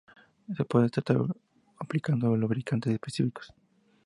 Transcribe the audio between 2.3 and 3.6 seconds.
lubricantes específicos.